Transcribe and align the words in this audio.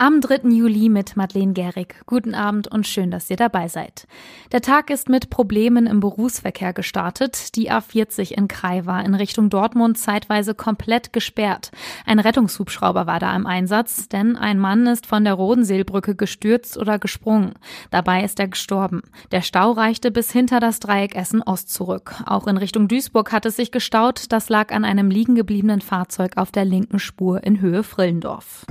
Am 0.00 0.20
3. 0.20 0.50
Juli 0.50 0.88
mit 0.88 1.16
Madeleine 1.16 1.54
Gehrig. 1.54 1.96
Guten 2.06 2.32
Abend 2.32 2.68
und 2.68 2.86
schön, 2.86 3.10
dass 3.10 3.28
ihr 3.30 3.36
dabei 3.36 3.66
seid. 3.66 4.06
Der 4.52 4.60
Tag 4.60 4.90
ist 4.90 5.08
mit 5.08 5.28
Problemen 5.28 5.88
im 5.88 5.98
Berufsverkehr 5.98 6.72
gestartet. 6.72 7.56
Die 7.56 7.72
A40 7.72 8.30
in 8.30 8.46
Krai 8.46 8.86
war 8.86 9.04
in 9.04 9.16
Richtung 9.16 9.50
Dortmund 9.50 9.98
zeitweise 9.98 10.54
komplett 10.54 11.12
gesperrt. 11.12 11.72
Ein 12.06 12.20
Rettungshubschrauber 12.20 13.08
war 13.08 13.18
da 13.18 13.34
im 13.34 13.44
Einsatz, 13.44 14.08
denn 14.08 14.36
ein 14.36 14.60
Mann 14.60 14.86
ist 14.86 15.04
von 15.04 15.24
der 15.24 15.34
Rodenseelbrücke 15.34 16.14
gestürzt 16.14 16.78
oder 16.78 17.00
gesprungen. 17.00 17.54
Dabei 17.90 18.22
ist 18.22 18.38
er 18.38 18.46
gestorben. 18.46 19.02
Der 19.32 19.42
Stau 19.42 19.72
reichte 19.72 20.12
bis 20.12 20.30
hinter 20.30 20.60
das 20.60 20.78
Dreieck 20.78 21.16
Essen-Ost 21.16 21.74
zurück. 21.74 22.14
Auch 22.24 22.46
in 22.46 22.56
Richtung 22.56 22.86
Duisburg 22.86 23.32
hat 23.32 23.46
es 23.46 23.56
sich 23.56 23.72
gestaut. 23.72 24.26
Das 24.28 24.48
lag 24.48 24.70
an 24.70 24.84
einem 24.84 25.10
liegen 25.10 25.34
gebliebenen 25.34 25.80
Fahrzeug 25.80 26.36
auf 26.36 26.52
der 26.52 26.64
linken 26.64 27.00
Spur 27.00 27.42
in 27.42 27.60
Höhe 27.60 27.82
Frillendorf. 27.82 28.64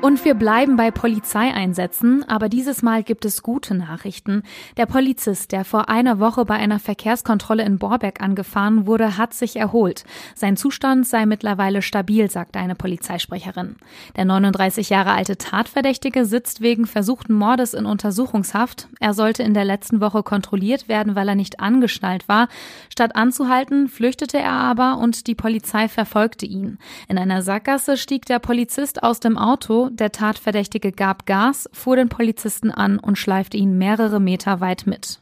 Und 0.00 0.24
wir 0.24 0.34
bleiben 0.34 0.76
bei 0.76 0.92
Polizeieinsätzen, 0.92 2.22
aber 2.28 2.48
dieses 2.48 2.82
Mal 2.82 3.02
gibt 3.02 3.24
es 3.24 3.42
gute 3.42 3.74
Nachrichten. 3.74 4.44
Der 4.76 4.86
Polizist, 4.86 5.50
der 5.50 5.64
vor 5.64 5.88
einer 5.88 6.20
Woche 6.20 6.44
bei 6.44 6.54
einer 6.54 6.78
Verkehrskontrolle 6.78 7.64
in 7.64 7.78
Borbeck 7.78 8.22
angefahren 8.22 8.86
wurde, 8.86 9.18
hat 9.18 9.34
sich 9.34 9.56
erholt. 9.56 10.04
Sein 10.36 10.56
Zustand 10.56 11.04
sei 11.04 11.26
mittlerweile 11.26 11.82
stabil, 11.82 12.30
sagt 12.30 12.56
eine 12.56 12.76
Polizeisprecherin. 12.76 13.74
Der 14.16 14.24
39 14.24 14.88
Jahre 14.88 15.10
alte 15.10 15.36
Tatverdächtige 15.36 16.24
sitzt 16.26 16.60
wegen 16.60 16.86
versuchten 16.86 17.34
Mordes 17.34 17.74
in 17.74 17.84
Untersuchungshaft. 17.84 18.88
Er 19.00 19.14
sollte 19.14 19.42
in 19.42 19.52
der 19.52 19.64
letzten 19.64 20.00
Woche 20.00 20.22
kontrolliert 20.22 20.88
werden, 20.88 21.16
weil 21.16 21.28
er 21.28 21.34
nicht 21.34 21.58
angeschnallt 21.58 22.28
war. 22.28 22.46
Statt 22.88 23.16
anzuhalten, 23.16 23.88
flüchtete 23.88 24.38
er 24.38 24.52
aber 24.52 24.98
und 24.98 25.26
die 25.26 25.34
Polizei 25.34 25.88
verfolgte 25.88 26.46
ihn. 26.46 26.78
In 27.08 27.18
einer 27.18 27.42
Sackgasse 27.42 27.96
stieg 27.96 28.26
der 28.26 28.38
Polizist 28.38 29.02
aus 29.02 29.18
dem 29.18 29.36
Auto, 29.36 29.87
der 29.90 30.12
Tatverdächtige 30.12 30.92
gab 30.92 31.26
Gas, 31.26 31.68
fuhr 31.72 31.96
den 31.96 32.08
Polizisten 32.08 32.70
an 32.70 32.98
und 32.98 33.16
schleifte 33.18 33.56
ihn 33.56 33.78
mehrere 33.78 34.20
Meter 34.20 34.60
weit 34.60 34.86
mit. 34.86 35.20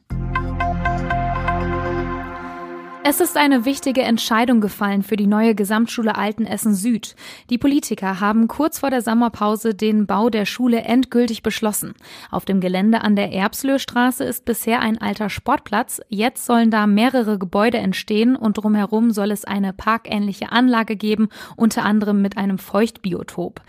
Es 3.09 3.21
ist 3.21 3.37
eine 3.37 3.65
wichtige 3.65 4.03
Entscheidung 4.03 4.61
gefallen 4.61 5.05
für 5.05 5.15
die 5.15 5.29
neue 5.29 5.55
Gesamtschule 5.55 6.17
Altenessen 6.17 6.75
Süd. 6.75 7.15
Die 7.51 7.57
Politiker 7.57 8.19
haben 8.19 8.49
kurz 8.49 8.81
vor 8.81 8.91
der 8.91 9.01
Sommerpause 9.01 9.77
den 9.77 10.09
Bau 10.09 10.29
der 10.29 10.45
Schule 10.45 10.81
endgültig 10.81 11.45
beschlossen. 11.45 11.95
Auf 12.33 12.47
dem 12.47 12.61
Gelände 12.61 13.03
an 13.03 13.15
der 13.15 13.33
Erbslöhstraße 13.33 14.25
ist 14.25 14.45
bisher 14.45 14.81
ein 14.81 15.01
alter 15.01 15.31
Sportplatz. 15.31 16.01
Jetzt 16.09 16.47
sollen 16.47 16.73
da 16.73 16.89
mehrere 16.89 17.39
Gebäude 17.39 17.79
entstehen 17.79 18.35
und 18.35 18.59
drumherum 18.59 19.13
soll 19.13 19.31
es 19.31 19.45
eine 19.45 19.73
parkähnliche 19.73 20.51
Anlage 20.51 20.97
geben, 20.97 21.29
unter 21.55 21.85
anderem 21.85 22.23
mit 22.23 22.37
einem 22.37 22.59
Feuchtbiotop. 22.59 23.61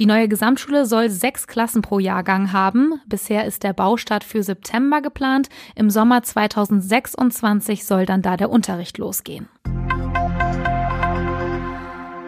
Die 0.00 0.06
neue 0.06 0.26
Gesamtschule 0.26 0.86
soll 0.86 1.10
sechs 1.10 1.46
Klassen 1.46 1.82
pro 1.82 1.98
Jahrgang 1.98 2.54
haben. 2.54 2.94
Bisher 3.06 3.44
ist 3.44 3.62
der 3.62 3.74
Baustart 3.74 4.24
für 4.24 4.42
September 4.42 5.02
geplant. 5.02 5.50
Im 5.74 5.90
Sommer 5.90 6.22
2026 6.22 7.84
soll 7.84 8.06
dann 8.06 8.22
da 8.22 8.38
der 8.38 8.48
Unterricht 8.48 8.85
Unterricht 8.86 8.98
losgehen. 8.98 9.48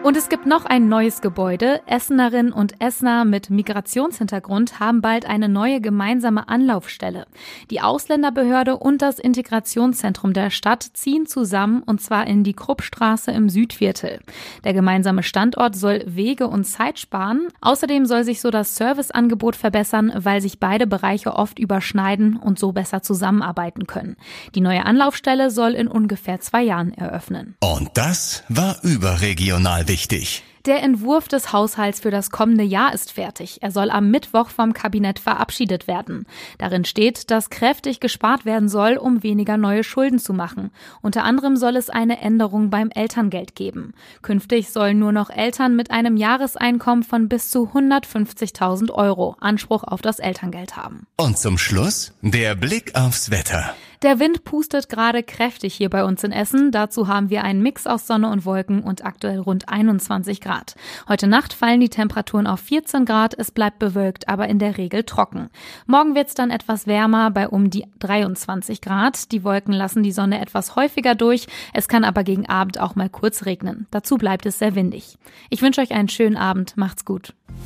Und 0.01 0.15
es 0.15 0.29
gibt 0.29 0.45
noch 0.45 0.63
ein 0.63 0.87
neues 0.87 1.19
Gebäude. 1.19 1.81
Essenerinnen 1.85 2.53
und 2.53 2.81
Essener 2.81 3.25
mit 3.25 3.49
Migrationshintergrund 3.49 4.79
haben 4.79 5.01
bald 5.01 5.25
eine 5.25 5.49
neue 5.49 5.81
gemeinsame 5.81 6.47
Anlaufstelle. 6.47 7.27
Die 7.69 7.81
Ausländerbehörde 7.81 8.77
und 8.77 9.01
das 9.01 9.19
Integrationszentrum 9.19 10.31
der 10.31 10.51
Stadt 10.51 10.83
ziehen 10.93 11.25
zusammen 11.25 11.83
und 11.83 11.99
zwar 11.99 12.27
in 12.27 12.45
die 12.45 12.53
Kruppstraße 12.53 13.31
im 13.31 13.49
Südviertel. 13.49 14.21
Der 14.63 14.73
gemeinsame 14.73 15.21
Standort 15.21 15.75
soll 15.75 16.01
Wege 16.07 16.47
und 16.47 16.63
Zeit 16.63 16.97
sparen. 16.97 17.49
Außerdem 17.59 18.05
soll 18.05 18.23
sich 18.23 18.39
so 18.39 18.51
das 18.51 18.77
Serviceangebot 18.77 19.57
verbessern, 19.57 20.13
weil 20.15 20.39
sich 20.39 20.59
beide 20.59 20.87
Bereiche 20.87 21.35
oft 21.35 21.59
überschneiden 21.59 22.37
und 22.37 22.57
so 22.57 22.71
besser 22.71 23.01
zusammenarbeiten 23.01 23.85
können. 23.85 24.15
Die 24.55 24.61
neue 24.61 24.85
Anlaufstelle 24.85 25.51
soll 25.51 25.73
in 25.73 25.89
ungefähr 25.89 26.39
zwei 26.39 26.63
Jahren 26.63 26.93
eröffnen. 26.93 27.57
Und 27.59 27.89
das 27.95 28.43
war 28.47 28.77
überregional 28.81 29.88
wichtig. 29.89 30.43
Der 30.65 30.83
Entwurf 30.83 31.27
des 31.27 31.53
Haushalts 31.53 32.01
für 32.01 32.11
das 32.11 32.31
kommende 32.31 32.63
Jahr 32.63 32.93
ist 32.93 33.13
fertig. 33.13 33.59
Er 33.61 33.71
soll 33.71 33.89
am 33.89 34.11
Mittwoch 34.11 34.49
vom 34.49 34.73
Kabinett 34.73 35.17
verabschiedet 35.17 35.87
werden. 35.87 36.27
Darin 36.57 36.85
steht, 36.85 37.31
dass 37.31 37.49
kräftig 37.49 37.99
gespart 37.99 38.45
werden 38.45 38.69
soll, 38.69 38.97
um 38.97 39.23
weniger 39.23 39.57
neue 39.57 39.83
Schulden 39.83 40.19
zu 40.19 40.33
machen. 40.33 40.69
Unter 41.01 41.23
anderem 41.23 41.55
soll 41.55 41.75
es 41.75 41.89
eine 41.89 42.21
Änderung 42.21 42.69
beim 42.69 42.91
Elterngeld 42.91 43.55
geben. 43.55 43.93
Künftig 44.21 44.69
sollen 44.69 44.99
nur 44.99 45.11
noch 45.11 45.29
Eltern 45.29 45.75
mit 45.75 45.91
einem 45.91 46.17
Jahreseinkommen 46.17 47.03
von 47.03 47.29
bis 47.29 47.49
zu 47.49 47.71
150.000 47.73 48.91
Euro 48.91 49.37
Anspruch 49.39 49.83
auf 49.83 50.01
das 50.01 50.19
Elterngeld 50.19 50.77
haben. 50.77 51.07
Und 51.17 51.37
zum 51.39 51.57
Schluss 51.57 52.13
der 52.21 52.55
Blick 52.55 52.95
aufs 52.95 53.31
Wetter. 53.31 53.73
Der 54.01 54.17
Wind 54.17 54.45
pustet 54.45 54.87
gerade 54.87 55.23
kräftig 55.23 55.73
hier 55.73 55.89
bei 55.89 56.05
uns 56.05 56.23
in 56.23 56.31
Essen. 56.31 56.71
Dazu 56.71 57.09
haben 57.09 57.29
wir 57.29 57.43
einen 57.43 57.61
Mix 57.61 57.85
aus 57.85 58.07
Sonne 58.07 58.29
und 58.29 58.45
Wolken 58.45 58.81
und 58.81 59.03
aktuell 59.03 59.39
rund 59.39 59.67
21 59.67 60.39
Grad. 60.39 60.75
Heute 61.09 61.27
Nacht 61.27 61.51
fallen 61.51 61.81
die 61.81 61.89
Temperaturen 61.89 62.47
auf 62.47 62.61
14 62.61 63.03
Grad. 63.03 63.37
Es 63.37 63.51
bleibt 63.51 63.77
bewölkt, 63.77 64.29
aber 64.29 64.47
in 64.47 64.57
der 64.57 64.77
Regel 64.77 65.03
trocken. 65.03 65.49
Morgen 65.85 66.15
wird 66.15 66.29
es 66.29 66.33
dann 66.33 66.49
etwas 66.49 66.87
wärmer 66.87 67.29
bei 67.29 67.49
um 67.49 67.69
die 67.69 67.87
23 67.99 68.79
Grad. 68.79 69.33
Die 69.33 69.43
Wolken 69.43 69.73
lassen 69.73 70.01
die 70.01 70.13
Sonne 70.13 70.39
etwas 70.39 70.77
häufiger 70.77 71.13
durch. 71.13 71.47
Es 71.73 71.89
kann 71.89 72.05
aber 72.05 72.23
gegen 72.23 72.47
Abend 72.47 72.79
auch 72.79 72.95
mal 72.95 73.09
kurz 73.09 73.45
regnen. 73.45 73.85
Dazu 73.91 74.15
bleibt 74.15 74.45
es 74.45 74.59
sehr 74.59 74.75
windig. 74.75 75.17
Ich 75.49 75.61
wünsche 75.61 75.81
euch 75.81 75.91
einen 75.91 76.07
schönen 76.07 76.37
Abend. 76.37 76.77
Macht's 76.77 77.03
gut. 77.03 77.33